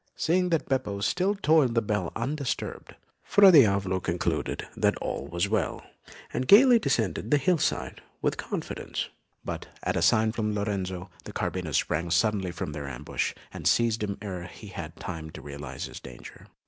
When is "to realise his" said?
15.29-15.99